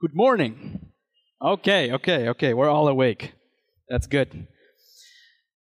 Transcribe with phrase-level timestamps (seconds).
[0.00, 0.90] Good morning.
[1.40, 2.52] Okay, okay, okay.
[2.52, 3.32] We're all awake.
[3.88, 4.48] That's good.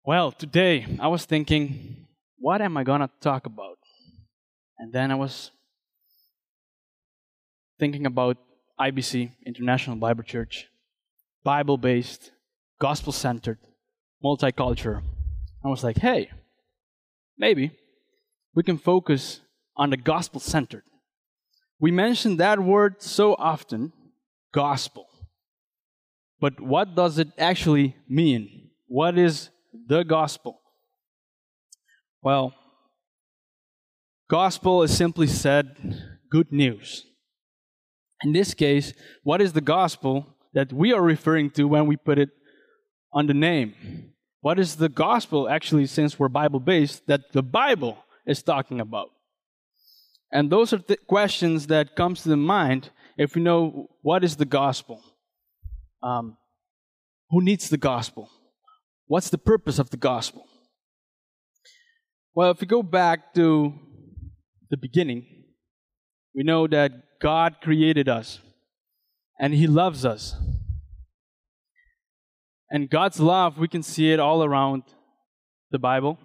[0.04, 2.07] Well, today I was thinking,
[2.38, 3.79] what am I going to talk about?
[4.79, 5.51] And then I was
[7.79, 8.37] thinking about
[8.79, 10.66] IBC, International Bible Church,
[11.43, 12.30] Bible based,
[12.79, 13.59] gospel centered,
[14.23, 15.02] multicultural.
[15.64, 16.30] I was like, hey,
[17.39, 17.73] maybe
[18.55, 19.41] we can focus
[19.77, 20.84] on the gospel centered.
[21.80, 23.95] We mention that word so often,
[24.53, 25.07] gospel.
[26.41, 28.70] But what does it actually mean?
[28.87, 29.51] What is
[29.87, 30.61] the gospel?
[32.23, 32.55] Well,
[34.29, 35.77] gospel is simply said
[36.30, 37.07] good news.
[38.23, 42.19] In this case, what is the gospel that we are referring to when we put
[42.19, 42.30] it
[43.12, 44.12] on the name?
[44.41, 49.10] What is the gospel, actually, since we're Bible based, that the Bible is talking about?
[50.32, 54.37] And those are the questions that comes to the mind if we know what is
[54.37, 55.02] the gospel.
[56.02, 56.38] Um,
[57.29, 58.30] who needs the gospel?
[59.09, 60.46] What's the purpose of the gospel?
[62.35, 63.74] Well, if we go back to
[64.71, 65.26] the beginning,
[66.34, 68.38] we know that God created us
[69.38, 70.34] and He loves us.
[72.71, 74.84] And God's love, we can see it all around
[75.71, 76.19] the Bible.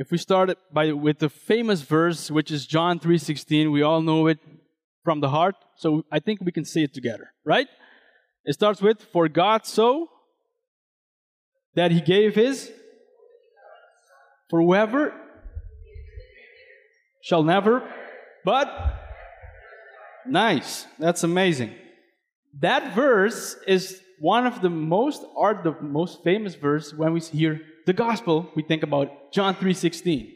[0.00, 4.00] If we start it by with the famous verse, which is John 3:16, we all
[4.00, 4.38] know it
[5.02, 7.66] from the heart, so I think we can say it together, right?
[8.44, 10.08] It starts with, "For God so
[11.74, 12.70] that He gave His
[14.48, 15.12] for whoever
[17.20, 17.82] shall never,
[18.44, 18.68] but
[20.24, 20.86] nice.
[21.00, 21.74] That's amazing.
[22.60, 27.60] That verse is one of the most, or the most famous verse when we hear
[27.88, 28.50] the gospel.
[28.54, 30.34] We think about John three sixteen,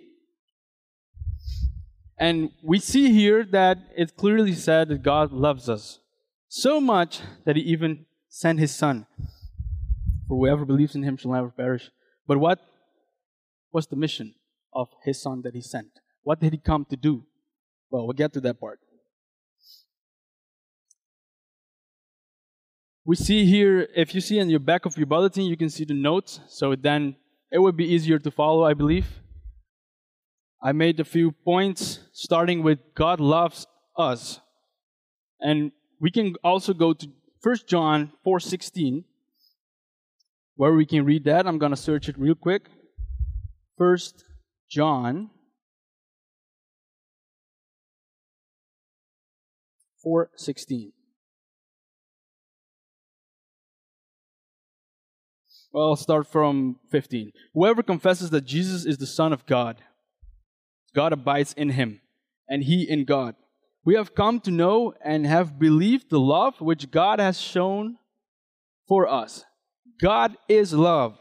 [2.19, 5.99] and we see here that it clearly said that God loves us
[6.49, 9.07] so much that He even sent His Son.
[10.27, 11.91] For whoever believes in Him shall never perish.
[12.27, 12.59] But what
[13.71, 14.35] was the mission
[14.73, 16.01] of His Son that He sent?
[16.23, 17.27] What did he come to do?
[17.91, 18.81] Well, we'll get to that part.
[23.05, 25.85] We see here, if you see in your back of your bulletin, you can see
[25.85, 27.17] the notes, so then
[27.53, 29.21] it would be easier to follow, I believe.
[30.63, 34.41] I made a few points, starting with God loves us.
[35.39, 37.09] And we can also go to
[37.43, 39.05] 1 John 4.16,
[40.57, 41.47] where we can read that.
[41.47, 42.69] I'm going to search it real quick.
[43.77, 43.99] 1
[44.71, 45.31] John
[50.05, 50.93] 4:16.
[55.73, 57.33] Well, I'll start from 15.
[57.55, 59.79] Whoever confesses that Jesus is the Son of God,
[60.95, 62.03] God abides in him,
[62.47, 63.37] and he in God.
[63.85, 67.97] We have come to know and have believed the love which God has shown
[68.87, 69.45] for us.
[70.01, 71.17] God is love.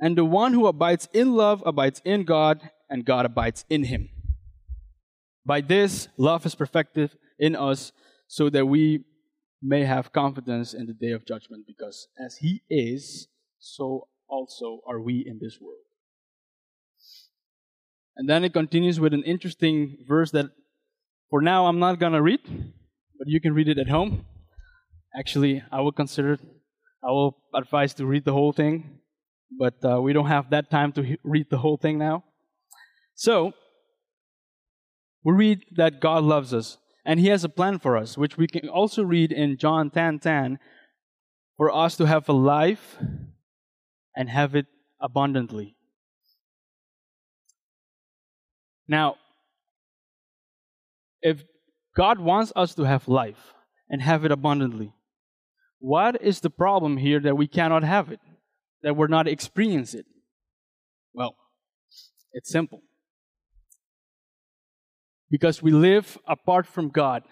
[0.00, 4.08] And the one who abides in love abides in God, and God abides in him.
[5.44, 7.92] By this, love is perfected in us
[8.28, 9.04] so that we
[9.60, 13.28] may have confidence in the day of judgment because as he is
[13.62, 15.78] so also are we in this world.
[18.16, 20.46] And then it continues with an interesting verse that
[21.30, 22.40] for now i'm not going to read
[23.18, 24.26] but you can read it at home.
[25.16, 26.38] Actually i will consider
[27.02, 28.98] i will advise to read the whole thing
[29.58, 32.24] but uh, we don't have that time to read the whole thing now.
[33.14, 33.52] So
[35.24, 38.46] we read that god loves us and he has a plan for us, which we
[38.46, 40.58] can also read in John 10 10,
[41.56, 42.98] for us to have a life
[44.16, 44.66] and have it
[45.00, 45.76] abundantly.
[48.88, 49.16] Now,
[51.22, 51.44] if
[51.96, 53.54] God wants us to have life
[53.88, 54.92] and have it abundantly,
[55.78, 58.20] what is the problem here that we cannot have it,
[58.82, 60.06] that we're not experiencing it?
[61.14, 61.36] Well,
[62.32, 62.82] it's simple
[65.30, 67.22] because we live apart from God.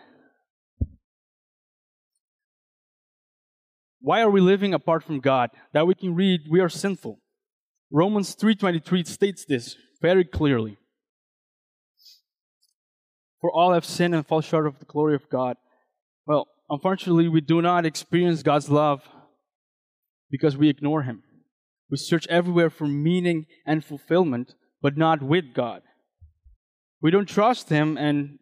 [4.01, 5.51] Why are we living apart from God?
[5.73, 7.21] That we can read, we are sinful.
[7.91, 10.79] Romans 3:23 states this very clearly.
[13.41, 15.57] For all have sinned and fall short of the glory of God.
[16.27, 19.09] Well, unfortunately, we do not experience God's love
[20.31, 21.23] because we ignore him.
[21.91, 25.83] We search everywhere for meaning and fulfillment, but not with God.
[27.03, 28.39] We don't trust Him and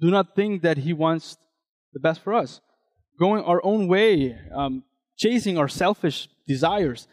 [0.00, 1.36] do not think that He wants
[1.92, 2.60] the best for us.
[3.18, 4.84] Going our own way, um,
[5.16, 7.08] chasing our selfish desires.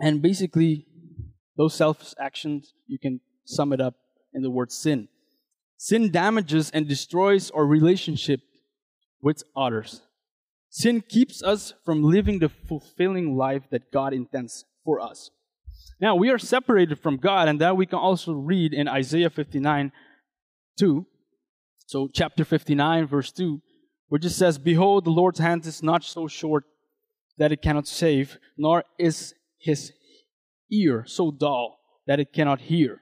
[0.00, 0.86] And basically,
[1.56, 3.94] those selfish actions, you can sum it up
[4.32, 5.08] in the word sin.
[5.76, 8.40] Sin damages and destroys our relationship
[9.20, 10.02] with others.
[10.70, 15.30] Sin keeps us from living the fulfilling life that God intends for us.
[16.00, 19.92] Now, we are separated from God, and that we can also read in Isaiah 59
[20.78, 21.06] 2.
[21.86, 23.60] So, chapter 59, verse 2,
[24.12, 26.64] which it says, Behold, the Lord's hand is not so short
[27.38, 29.94] that it cannot save, nor is his
[30.70, 33.00] ear so dull that it cannot hear.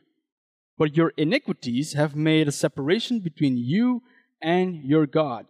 [0.78, 4.04] But your iniquities have made a separation between you
[4.40, 5.46] and your God,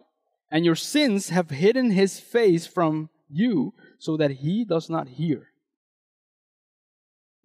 [0.49, 5.49] and your sins have hidden his face from you so that he does not hear.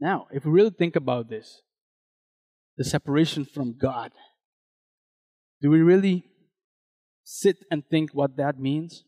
[0.00, 1.60] Now, if we really think about this,
[2.78, 4.10] the separation from God,
[5.60, 6.30] do we really
[7.28, 9.02] sit and think what that means?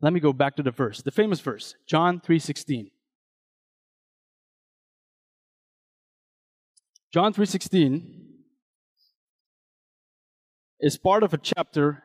[0.00, 2.90] Let me go back to the verse, the famous verse, John 3:16.
[7.12, 8.42] John 3:16
[10.80, 12.02] is part of a chapter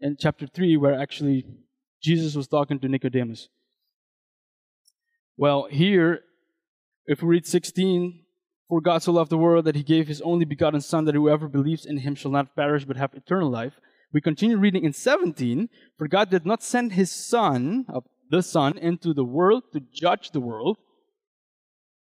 [0.00, 1.44] in chapter 3 where actually
[2.02, 3.50] Jesus was talking to Nicodemus.
[5.36, 6.24] Well, here
[7.06, 8.21] if we read 16,
[8.72, 11.46] for God so loved the world that he gave his only begotten Son, that whoever
[11.46, 13.74] believes in him shall not perish but have eternal life.
[14.14, 18.78] We continue reading in 17, for God did not send his Son, uh, the Son,
[18.78, 20.78] into the world to judge the world,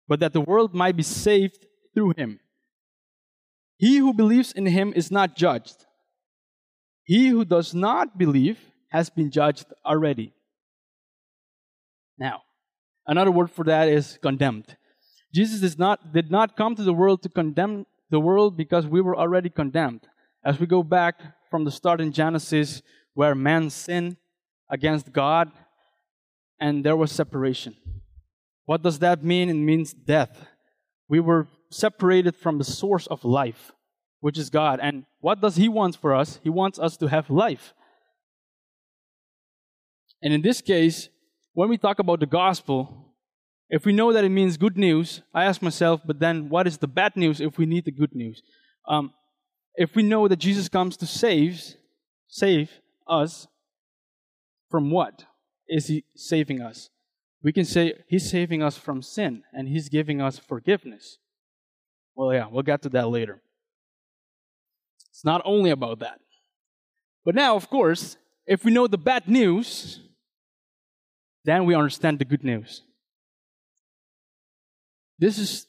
[0.06, 1.64] but that the world might be saved
[1.94, 2.38] through him.
[3.78, 5.86] He who believes in him is not judged.
[7.04, 8.58] He who does not believe
[8.90, 10.34] has been judged already.
[12.18, 12.42] Now,
[13.06, 14.76] Another word for that is condemned.
[15.34, 19.00] Jesus did not, did not come to the world to condemn the world because we
[19.00, 20.06] were already condemned.
[20.44, 21.20] As we go back
[21.50, 22.82] from the start in Genesis,
[23.14, 24.16] where man sinned
[24.70, 25.50] against God
[26.60, 27.76] and there was separation.
[28.66, 29.48] What does that mean?
[29.48, 30.46] It means death.
[31.08, 33.72] We were separated from the source of life,
[34.20, 34.78] which is God.
[34.80, 36.38] And what does He want for us?
[36.42, 37.74] He wants us to have life.
[40.22, 41.08] And in this case,
[41.54, 43.11] when we talk about the gospel,
[43.72, 46.76] if we know that it means good news, I ask myself, but then what is
[46.76, 48.42] the bad news if we need the good news?
[48.86, 49.14] Um,
[49.74, 51.58] if we know that Jesus comes to save,
[52.28, 52.70] save
[53.08, 53.48] us,
[54.70, 55.24] from what
[55.68, 56.90] is he saving us?
[57.42, 61.16] We can say he's saving us from sin and he's giving us forgiveness.
[62.14, 63.40] Well, yeah, we'll get to that later.
[65.08, 66.20] It's not only about that.
[67.24, 70.00] But now, of course, if we know the bad news,
[71.46, 72.82] then we understand the good news.
[75.22, 75.68] This is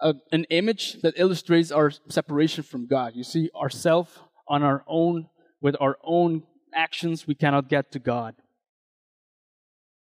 [0.00, 3.12] a, an image that illustrates our separation from God.
[3.14, 4.18] You see, ourself
[4.48, 5.28] on our own,
[5.60, 8.34] with our own actions, we cannot get to God.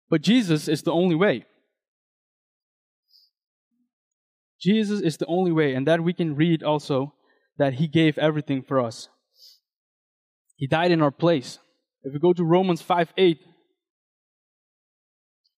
[0.10, 1.46] But Jesus is the only way.
[4.60, 7.14] Jesus is the only way, and that we can read also
[7.60, 9.08] that He gave everything for us.
[10.56, 11.60] He died in our place.
[12.02, 13.40] If we go to Romans 5 8,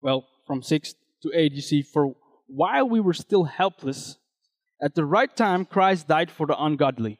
[0.01, 2.13] well, from 6 to 8, you see, for
[2.53, 4.17] while we were still helpless,
[4.81, 7.19] at the right time Christ died for the ungodly.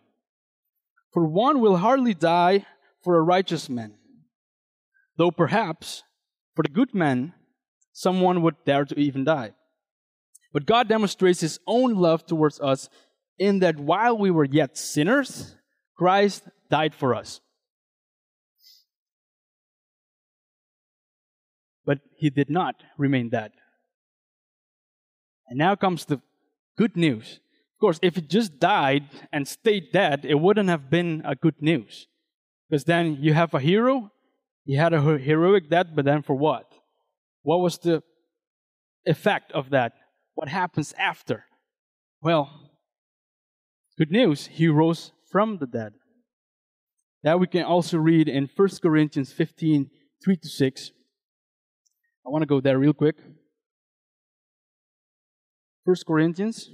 [1.14, 2.66] For one will hardly die
[3.04, 3.94] for a righteous man,
[5.18, 6.04] though perhaps
[6.56, 7.34] for the good man,
[7.94, 9.54] someone would dare to even die.
[10.54, 12.90] But God demonstrates his own love towards us
[13.40, 15.56] in that while we were yet sinners,
[15.96, 17.40] Christ died for us.
[21.86, 23.52] But he did not remain dead.
[25.52, 26.22] And now comes the
[26.78, 27.42] good news.
[27.76, 29.04] Of course, if he just died
[29.34, 32.08] and stayed dead, it wouldn't have been a good news.
[32.70, 34.12] Because then you have a hero,
[34.64, 36.72] he had a heroic death, but then for what?
[37.44, 38.02] What was the
[39.06, 39.92] effect of that?
[40.36, 41.44] What happens after?
[42.22, 42.50] Well,
[43.98, 45.92] good news, he rose from the dead.
[47.24, 49.90] That we can also read in 1 Corinthians 15
[50.24, 50.92] 3 to 6.
[52.26, 53.18] I want to go there real quick.
[55.92, 56.70] First Corinthians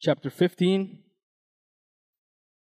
[0.00, 1.00] chapter 15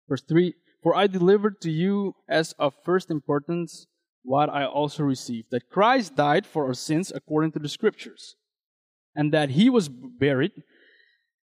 [0.06, 3.86] verse 3 For I delivered to you as of first importance
[4.22, 8.36] what I also received that Christ died for our sins according to the scriptures
[9.16, 10.52] and that he was buried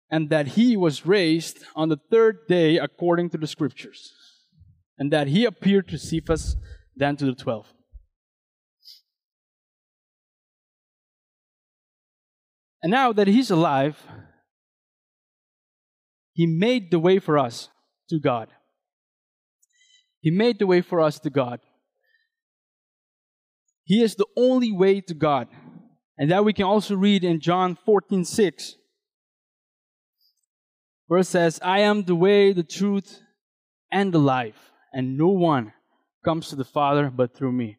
[0.08, 4.12] and that he was raised on the third day according to the scriptures
[4.96, 6.54] and that he appeared to Cephas
[6.94, 7.66] then to the 12.
[12.82, 13.98] And now that he's alive,
[16.32, 17.68] he made the way for us
[18.08, 18.48] to God.
[20.20, 21.60] He made the way for us to God.
[23.84, 25.48] He is the only way to God.
[26.16, 28.76] And that we can also read in John 14 6.
[31.06, 33.20] where it says, I am the way, the truth,
[33.90, 35.72] and the life, and no one
[36.24, 37.78] comes to the Father but through me.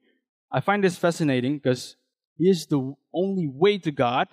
[0.52, 1.96] I find this fascinating because
[2.38, 4.28] He is the only way to God,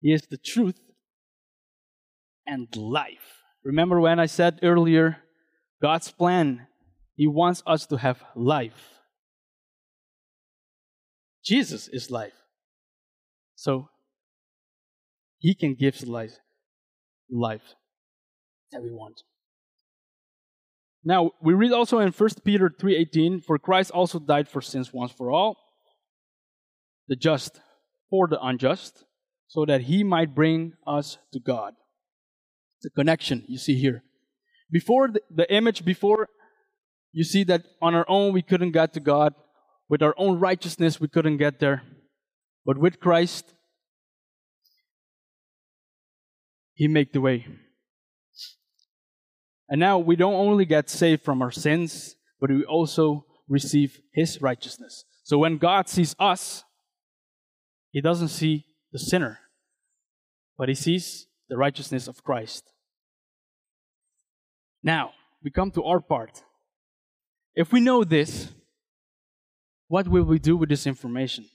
[0.00, 0.78] He is the truth
[2.46, 3.42] and life.
[3.64, 5.18] Remember when I said earlier,
[5.82, 6.66] God's plan,
[7.14, 9.00] He wants us to have life.
[11.44, 12.32] Jesus is life.
[13.54, 13.88] So
[15.38, 16.38] He can give life,
[17.30, 17.74] life
[18.72, 19.22] that we want.
[21.04, 25.12] Now, we read also in 1 Peter 3:18, for Christ also died for sins once
[25.12, 25.56] for all,
[27.06, 27.60] the just
[28.10, 29.04] for the unjust,
[29.48, 31.74] so that he might bring us to God.
[32.82, 34.04] The connection you see here.
[34.70, 36.28] Before the, the image, before
[37.12, 39.34] you see that on our own we couldn't get to God,
[39.88, 41.82] with our own righteousness we couldn't get there.
[42.64, 43.54] But with Christ,
[46.74, 47.46] He made the way.
[49.70, 54.42] And now we don't only get saved from our sins, but we also receive His
[54.42, 55.04] righteousness.
[55.24, 56.64] So when God sees us,
[57.90, 59.40] He doesn't see the sinner,
[60.56, 62.72] but He sees the righteousness of Christ.
[64.82, 66.42] Now, we come to our part.
[67.54, 68.52] If we know this,
[69.88, 71.46] what will we do with this information?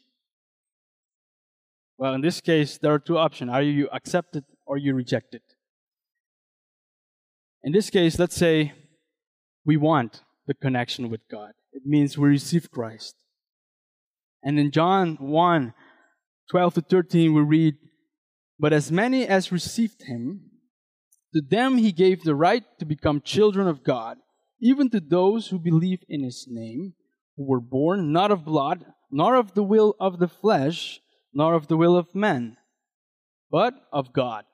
[1.98, 3.52] Well, in this case, there are two options.
[3.52, 5.44] Are you accept it or you reject it?
[7.64, 8.74] In this case, let's say
[9.64, 11.52] we want the connection with God.
[11.72, 13.16] It means we receive Christ.
[14.44, 15.74] And in John 1
[16.52, 17.76] 12 to 13, we read,
[18.60, 20.52] But as many as received him,
[21.34, 24.18] to them he gave the right to become children of God,
[24.62, 26.94] even to those who believe in his name,
[27.36, 31.00] who were born not of blood, nor of the will of the flesh,
[31.34, 32.58] nor of the will of men,
[33.50, 34.46] but of God.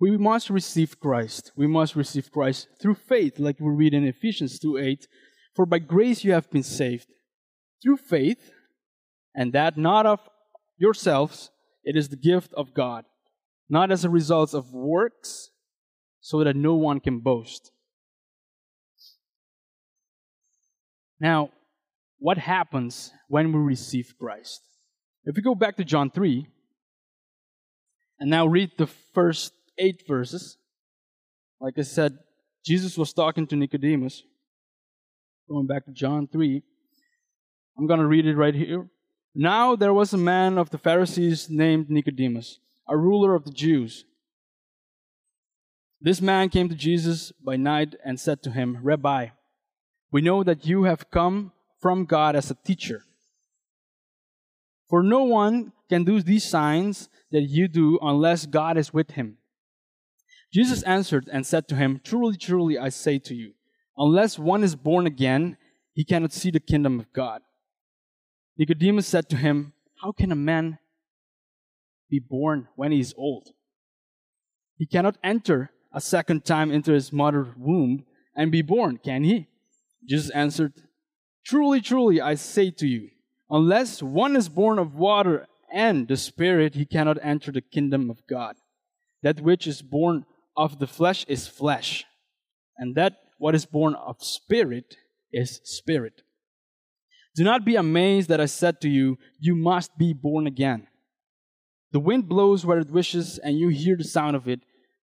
[0.00, 1.50] We must receive Christ.
[1.56, 5.08] We must receive Christ through faith, like we read in Ephesians 2 8.
[5.56, 7.08] For by grace you have been saved
[7.82, 8.52] through faith,
[9.38, 10.18] and that not of
[10.78, 11.50] yourselves,
[11.84, 13.04] it is the gift of God,
[13.70, 15.50] not as a result of works,
[16.20, 17.70] so that no one can boast.
[21.20, 21.50] Now,
[22.18, 24.60] what happens when we receive Christ?
[25.24, 26.48] If we go back to John 3,
[28.18, 30.56] and now read the first eight verses.
[31.60, 32.18] Like I said,
[32.66, 34.24] Jesus was talking to Nicodemus.
[35.48, 36.60] Going back to John 3.
[37.78, 38.88] I'm going to read it right here.
[39.34, 42.58] Now there was a man of the Pharisees named Nicodemus,
[42.88, 44.04] a ruler of the Jews.
[46.00, 49.28] This man came to Jesus by night and said to him, Rabbi,
[50.10, 53.04] we know that you have come from God as a teacher.
[54.88, 59.38] For no one can do these signs that you do unless God is with him.
[60.52, 63.52] Jesus answered and said to him, Truly, truly, I say to you,
[63.96, 65.58] unless one is born again,
[65.92, 67.42] he cannot see the kingdom of God.
[68.58, 69.72] Nicodemus said to him,
[70.02, 70.78] How can a man
[72.10, 73.48] be born when he is old?
[74.76, 79.46] He cannot enter a second time into his mother's womb and be born, can he?
[80.08, 80.72] Jesus answered,
[81.44, 83.10] Truly, truly, I say to you,
[83.48, 88.26] unless one is born of water and the Spirit, he cannot enter the kingdom of
[88.26, 88.56] God.
[89.22, 90.24] That which is born
[90.56, 92.04] of the flesh is flesh,
[92.76, 94.96] and that what is born of spirit
[95.32, 96.22] is spirit.
[97.38, 100.88] Do not be amazed that I said to you, You must be born again.
[101.92, 104.58] The wind blows where it wishes, and you hear the sound of it,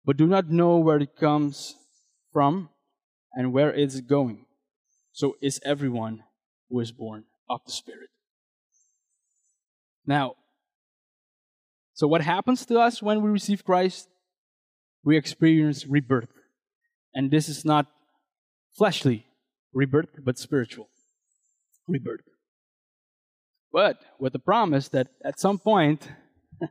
[0.03, 1.75] but do not know where it comes
[2.34, 2.70] from
[3.34, 4.48] and where it is going.
[5.12, 6.24] So is everyone
[6.67, 8.10] who is born of the Spirit.
[10.03, 10.34] Now,
[11.94, 14.10] so what happens to us when we receive Christ?
[15.03, 16.34] we experience rebirth.
[17.13, 17.86] And this is not
[18.75, 19.27] fleshly
[19.72, 20.89] rebirth, but spiritual
[21.88, 22.22] rebirth.
[23.72, 26.10] But with the promise that at some point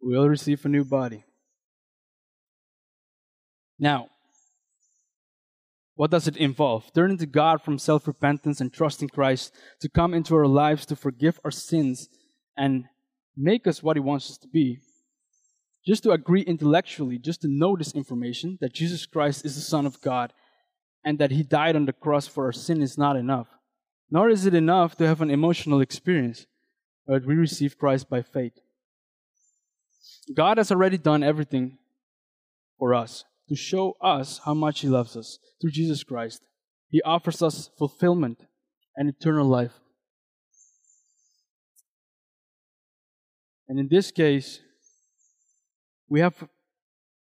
[0.00, 1.24] we'll receive a new body.
[3.78, 4.08] Now,
[5.94, 6.92] what does it involve?
[6.94, 10.96] Turning to God from self repentance and trusting Christ to come into our lives to
[10.96, 12.08] forgive our sins
[12.56, 12.84] and
[13.36, 14.78] make us what He wants us to be
[15.86, 19.86] just to agree intellectually, just to know this information that Jesus Christ is the Son
[19.86, 20.32] of God
[21.04, 23.46] and that He died on the cross for our sin is not enough.
[24.10, 26.46] Nor is it enough to have an emotional experience,
[27.06, 28.52] but we receive Christ by faith.
[30.34, 31.78] God has already done everything
[32.78, 36.42] for us to show us how much He loves us through Jesus Christ.
[36.88, 38.44] He offers us fulfillment
[38.96, 39.72] and eternal life.
[43.68, 44.60] And in this case,
[46.08, 46.48] we have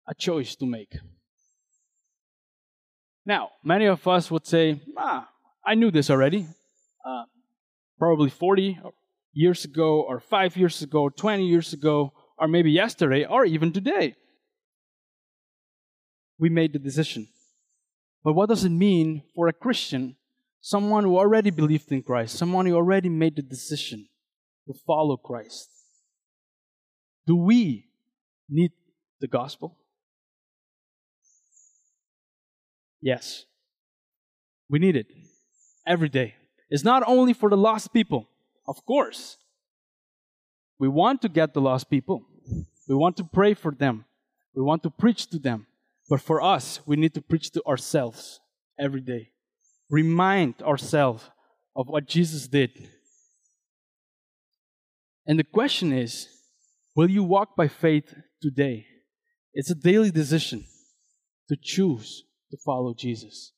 [0.07, 0.97] a choice to make.
[3.27, 5.29] Now, many of us would say, ah,
[5.67, 6.47] I knew this already.
[7.05, 7.25] Uh,
[7.99, 8.78] probably 40
[9.33, 14.14] years ago, or five years ago, 20 years ago, or maybe yesterday, or even today.
[16.38, 17.28] We made the decision.
[18.25, 20.17] But what does it mean for a Christian,
[20.61, 24.09] someone who already believed in Christ, someone who already made the decision
[24.67, 25.69] to follow Christ?
[27.26, 27.87] Do we
[28.49, 28.73] need
[29.21, 29.76] the gospel?
[33.00, 33.45] Yes.
[34.69, 35.07] We need it
[35.87, 36.38] every day.
[36.71, 38.29] It's not only for the lost people,
[38.67, 39.39] of course.
[40.79, 42.23] We want to get the lost people.
[42.89, 44.05] We want to pray for them.
[44.55, 45.67] We want to preach to them.
[46.09, 48.41] But for us, we need to preach to ourselves
[48.79, 49.31] every day.
[49.91, 51.25] Remind ourselves
[51.75, 52.71] of what Jesus did.
[55.27, 56.29] And the question is
[56.95, 58.87] will you walk by faith today?
[59.53, 60.65] It's a daily decision
[61.49, 63.53] to choose to follow Jesus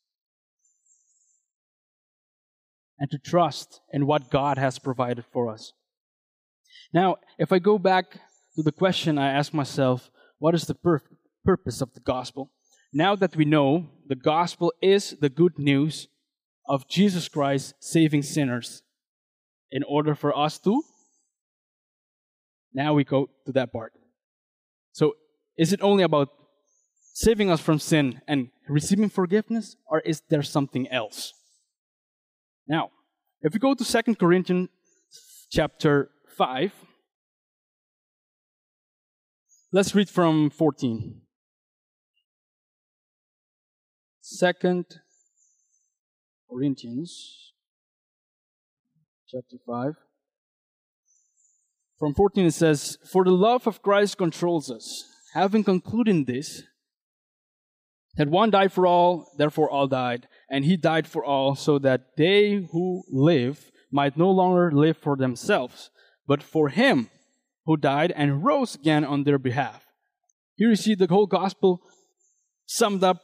[3.00, 5.72] and to trust in what God has provided for us.
[6.92, 8.20] Now, if I go back
[8.56, 11.02] to the question I asked myself, what is the pur-
[11.44, 12.52] purpose of the gospel?
[12.92, 16.08] Now that we know the gospel is the good news
[16.68, 18.82] of Jesus Christ saving sinners,
[19.72, 20.82] in order for us to,
[22.72, 23.92] now we go to that part.
[24.92, 25.14] So,
[25.56, 26.28] is it only about
[27.14, 31.32] saving us from sin and receiving forgiveness, or is there something else?
[32.70, 32.90] Now,
[33.42, 34.68] if we go to Second Corinthians
[35.50, 36.72] chapter 5,
[39.72, 41.20] let's read from 14.
[44.20, 44.84] Second
[46.48, 47.54] Corinthians
[49.28, 49.94] chapter 5.
[51.98, 56.62] From 14 it says, For the love of Christ controls us, having concluded this,
[58.16, 60.28] that one died for all, therefore all died.
[60.50, 65.16] And he died for all, so that they who live might no longer live for
[65.16, 65.90] themselves,
[66.26, 67.08] but for him
[67.66, 69.86] who died and rose again on their behalf.
[70.56, 71.80] Here you see the whole gospel
[72.66, 73.18] summed up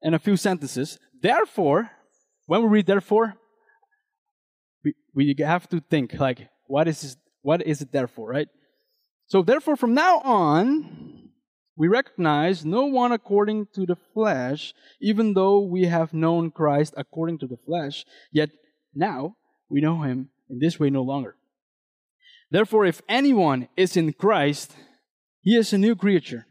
[0.00, 0.98] in a few sentences.
[1.20, 1.90] Therefore,
[2.46, 3.34] when we read therefore,
[4.84, 8.48] we, we have to think like, what is, this, what is it therefore, right?
[9.26, 11.27] So therefore, from now on,
[11.78, 17.38] we recognize no one according to the flesh, even though we have known Christ according
[17.38, 18.50] to the flesh, yet
[18.92, 19.36] now
[19.70, 21.36] we know him in this way no longer.
[22.50, 24.74] Therefore, if anyone is in Christ,
[25.40, 26.46] he is a new creature.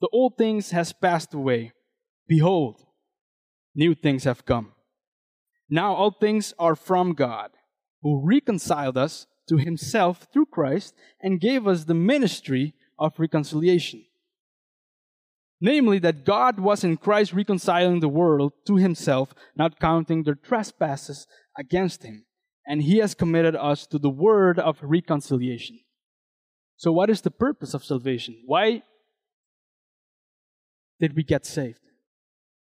[0.00, 1.72] The old things has passed away.
[2.26, 2.84] Behold,
[3.76, 4.72] new things have come.
[5.70, 7.52] Now all things are from God,
[8.02, 14.06] who reconciled us to himself through Christ and gave us the ministry of reconciliation
[15.62, 21.28] namely that God was in Christ reconciling the world to himself, not counting their trespasses
[21.56, 22.26] against him.
[22.66, 25.78] And he has committed us to the word of reconciliation.
[26.76, 28.42] So, what is the purpose of salvation?
[28.44, 28.82] Why
[30.98, 31.80] did we get saved?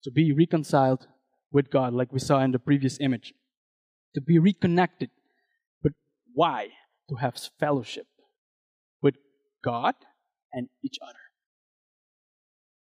[0.04, 1.06] To be reconciled
[1.52, 3.34] with God, like we saw in the previous image.
[4.14, 5.10] To be reconnected.
[5.82, 5.92] But
[6.34, 6.68] why?
[7.08, 8.06] To have fellowship
[9.00, 9.14] with
[9.62, 9.94] God
[10.52, 11.29] and each other.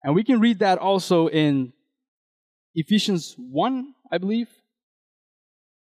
[0.03, 1.73] And we can read that also in
[2.73, 4.49] Ephesians 1, I believe.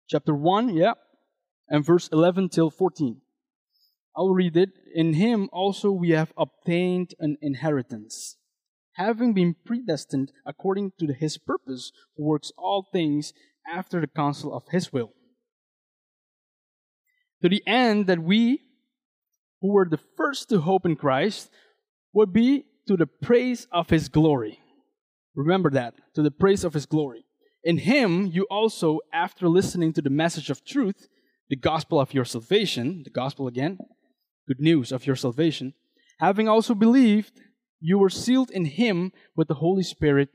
[0.09, 0.93] Chapter 1, yeah.
[1.69, 3.21] And verse 11 till 14.
[4.15, 4.71] I'll read it.
[4.93, 8.37] In him also we have obtained an inheritance,
[8.93, 13.33] having been predestined according to his purpose, who works all things
[13.71, 15.13] after the counsel of his will.
[17.41, 18.61] To the end that we,
[19.61, 21.49] who were the first to hope in Christ,
[22.13, 24.59] would be to the praise of his glory.
[25.35, 27.25] Remember that, to the praise of his glory.
[27.63, 31.07] In him, you also, after listening to the message of truth,
[31.49, 33.77] the gospel of your salvation, the gospel again,
[34.47, 35.73] good news of your salvation,
[36.19, 37.39] having also believed,
[37.79, 40.29] you were sealed in him with the Holy Spirit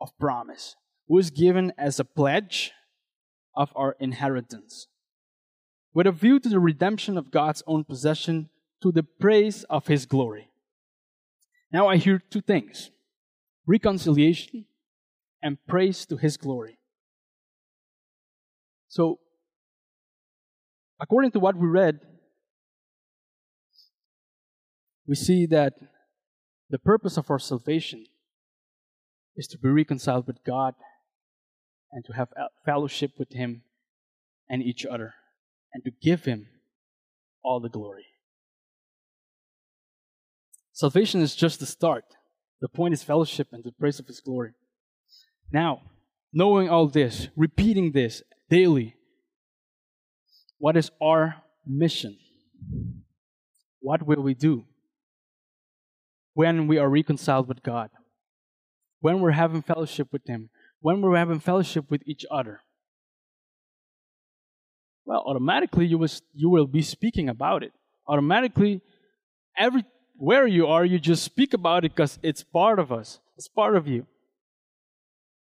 [0.00, 0.76] of promise,
[1.08, 2.72] who is given as a pledge
[3.56, 4.86] of our inheritance,
[5.92, 8.48] with a view to the redemption of God's own possession
[8.82, 10.49] to the praise of his glory.
[11.72, 12.90] Now I hear two things
[13.66, 14.66] reconciliation
[15.42, 16.78] and praise to his glory.
[18.88, 19.20] So,
[21.00, 22.00] according to what we read,
[25.06, 25.74] we see that
[26.68, 28.06] the purpose of our salvation
[29.36, 30.74] is to be reconciled with God
[31.92, 32.28] and to have
[32.64, 33.62] fellowship with Him
[34.48, 35.14] and each other
[35.72, 36.48] and to give Him
[37.42, 38.06] all the glory.
[40.80, 42.06] Salvation is just the start.
[42.62, 44.52] The point is fellowship and the praise of His glory.
[45.52, 45.82] Now,
[46.32, 48.94] knowing all this, repeating this daily,
[50.56, 52.16] what is our mission?
[53.80, 54.64] What will we do
[56.32, 57.90] when we are reconciled with God?
[59.00, 60.48] When we're having fellowship with Him?
[60.80, 62.60] When we're having fellowship with each other?
[65.04, 67.72] Well, automatically you will, you will be speaking about it.
[68.08, 68.80] Automatically,
[70.20, 73.74] everywhere you are, you just speak about it because it's part of us, it's part
[73.76, 74.06] of you.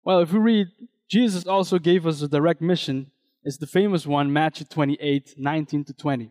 [0.04, 0.68] Well, if we read,
[1.10, 3.10] Jesus also gave us a direct mission.
[3.42, 6.30] It's the famous one, Matthew 28 19 to 20.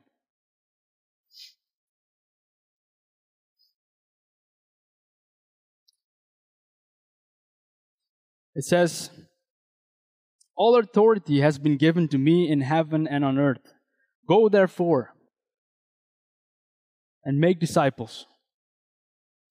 [8.56, 9.10] It says,
[10.56, 13.74] All authority has been given to me in heaven and on earth.
[14.28, 15.13] Go therefore
[17.26, 18.26] and make disciples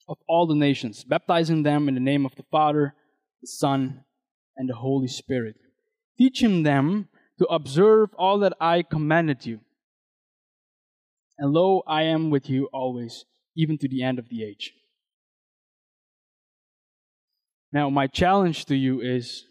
[0.08, 2.94] of all the nations, baptizing them in the name of the Father,
[3.40, 4.04] the Son,
[4.56, 5.56] and the Holy Spirit,
[6.18, 7.08] teaching them
[7.38, 9.60] to observe all that I commanded you.
[11.38, 13.24] And lo, I am with you always,
[13.56, 14.74] even to the end of the age.
[17.72, 19.46] Now, my challenge to you is,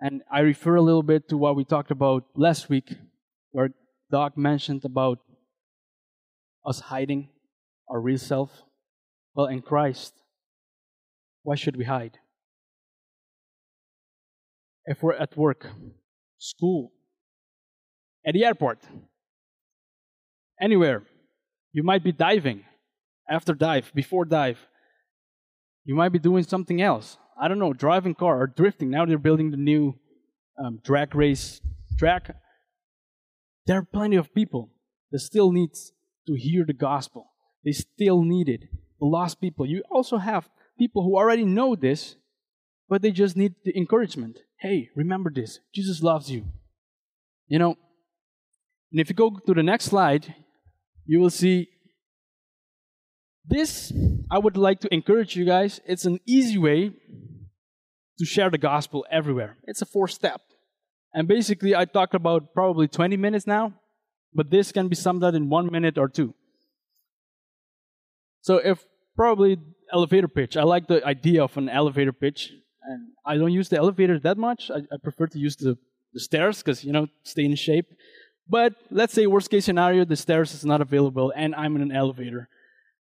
[0.00, 2.94] and I refer a little bit to what we talked about last week,
[3.50, 3.70] where
[4.10, 5.18] Doc mentioned about
[6.66, 7.28] us hiding
[7.88, 8.50] our real self.
[9.34, 10.14] Well, in Christ,
[11.42, 12.18] why should we hide?
[14.86, 15.66] If we're at work,
[16.38, 16.92] school,
[18.26, 18.78] at the airport,
[20.60, 21.02] anywhere,
[21.72, 22.64] you might be diving,
[23.28, 24.58] after dive, before dive,
[25.84, 27.18] you might be doing something else.
[27.40, 28.90] I don't know, driving car or drifting.
[28.90, 29.94] Now they're building the new
[30.58, 31.60] um, drag race
[31.98, 32.34] track.
[33.66, 34.70] There are plenty of people
[35.12, 35.70] that still need
[36.26, 37.32] to hear the gospel.
[37.64, 38.62] They still need it.
[39.00, 39.66] The lost people.
[39.66, 42.16] You also have people who already know this,
[42.88, 44.38] but they just need the encouragement.
[44.58, 45.60] Hey, remember this.
[45.74, 46.44] Jesus loves you.
[47.48, 47.76] You know,
[48.90, 50.34] and if you go to the next slide,
[51.04, 51.68] you will see
[53.48, 53.92] this,
[54.30, 55.80] I would like to encourage you guys.
[55.86, 56.92] It's an easy way
[58.18, 59.56] to share the gospel everywhere.
[59.64, 60.40] It's a four step.
[61.14, 63.74] And basically, I talked about probably 20 minutes now,
[64.36, 66.34] but this can be summed up in one minute or two.
[68.42, 68.84] So, if
[69.16, 69.58] probably
[69.92, 72.52] elevator pitch, I like the idea of an elevator pitch.
[72.82, 74.70] And I don't use the elevator that much.
[74.70, 75.76] I, I prefer to use the,
[76.12, 77.86] the stairs because, you know, stay in shape.
[78.48, 81.90] But let's say, worst case scenario, the stairs is not available and I'm in an
[81.90, 82.48] elevator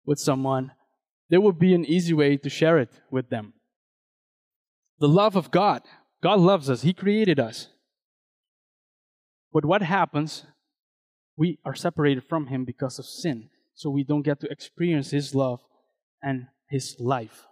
[0.04, 0.72] with someone,
[1.30, 3.54] there would be an easy way to share it with them.
[4.98, 5.82] The love of God.
[6.22, 7.68] God loves us, He created us.
[9.52, 10.44] But what happens?
[11.40, 15.34] We are separated from Him because of sin, so we don't get to experience His
[15.34, 15.60] love
[16.22, 17.46] and His life.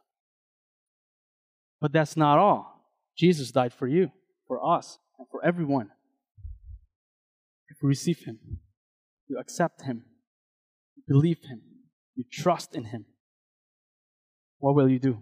[1.80, 2.84] But that's not all.
[3.16, 4.10] Jesus died for you,
[4.46, 5.88] for us, and for everyone.
[7.70, 8.38] If you receive Him,
[9.26, 10.04] you accept Him,
[10.94, 11.62] you believe Him,
[12.14, 13.06] you trust in Him,
[14.58, 15.16] what will you do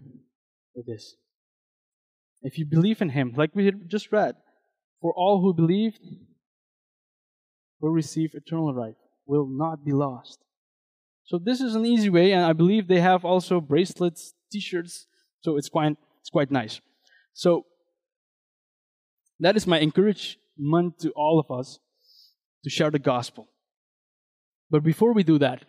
[0.75, 1.15] with this?
[2.41, 4.35] If you believe in Him, like we just read,
[4.99, 6.01] for all who believed
[7.79, 10.39] will receive eternal life, will not be lost.
[11.25, 15.07] So this is an easy way, and I believe they have also bracelets, T-shirts,
[15.41, 16.79] so it's quite it's quite nice.
[17.33, 17.65] So
[19.39, 21.79] that is my encouragement to all of us
[22.63, 23.49] to share the gospel.
[24.69, 25.63] But before we do that,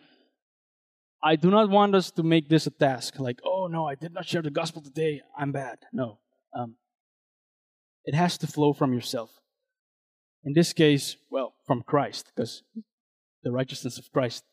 [1.23, 4.13] I do not want us to make this a task like, oh no, I did
[4.13, 5.79] not share the gospel today, I'm bad.
[5.91, 6.19] No.
[6.57, 6.75] Um,
[8.05, 9.29] it has to flow from yourself.
[10.43, 12.63] In this case, well, from Christ, because
[13.43, 14.43] the righteousness of Christ,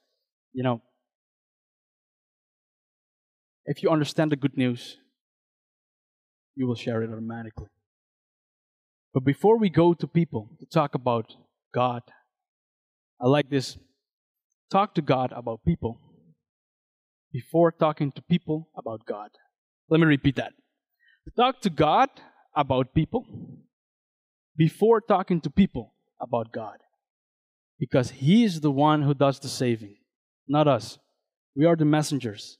[0.52, 0.82] you know,
[3.64, 4.98] if you understand the good news,
[6.54, 7.68] you will share it automatically.
[9.12, 11.34] But before we go to people to talk about
[11.72, 12.02] God,
[13.20, 13.78] I like this
[14.70, 16.00] talk to God about people
[17.32, 19.30] before talking to people about God.
[19.88, 20.52] Let me repeat that.
[21.36, 22.08] Talk to God
[22.54, 23.26] about people
[24.56, 26.78] before talking to people about God.
[27.78, 29.96] Because He is the one who does the saving,
[30.48, 30.98] not us.
[31.54, 32.58] We are the messengers.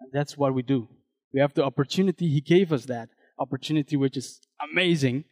[0.00, 0.88] And that's what we do.
[1.32, 2.28] We have the opportunity.
[2.28, 3.08] He gave us that
[3.38, 4.40] opportunity, which is
[4.72, 5.24] amazing,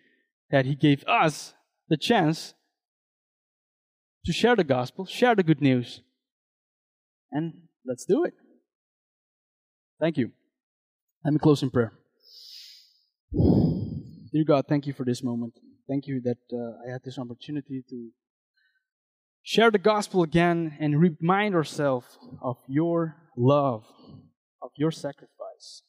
[0.51, 1.55] that He gave us
[1.89, 2.55] the chance
[4.25, 6.01] to share the gospel, share the good news.
[7.31, 7.55] And
[7.87, 8.35] let's do it.
[10.01, 10.33] Thank you.
[11.25, 11.93] Let me close in prayer.
[13.33, 15.55] Dear God, thank you for this moment.
[15.89, 18.11] Thank you that uh, I had this opportunity to
[19.43, 23.85] share the gospel again and remind ourselves of your love,
[24.63, 25.83] of your sacrifice.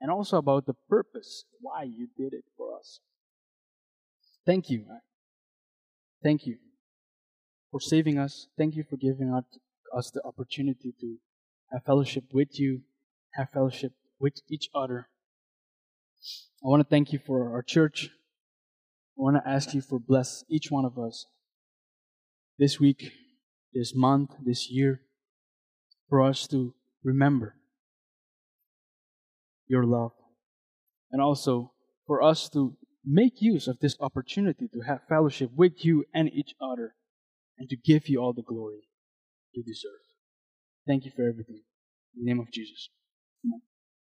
[0.00, 3.00] and also about the purpose why you did it for us.
[4.44, 4.84] Thank you.
[6.22, 6.58] Thank you
[7.70, 8.46] for saving us.
[8.58, 11.16] Thank you for giving us the opportunity to
[11.72, 12.82] have fellowship with you,
[13.34, 15.08] have fellowship with each other.
[16.64, 18.10] I want to thank you for our church.
[19.18, 21.26] I want to ask you for bless each one of us
[22.58, 23.12] this week,
[23.72, 25.00] this month, this year,
[26.08, 27.56] for us to remember
[29.66, 30.12] your love.
[31.10, 31.72] And also
[32.06, 36.54] for us to make use of this opportunity to have fellowship with you and each
[36.60, 36.94] other
[37.58, 38.88] and to give you all the glory
[39.52, 39.92] you deserve.
[40.86, 41.62] Thank you for everything.
[42.16, 42.90] In the name of Jesus.
[43.44, 43.62] Amen.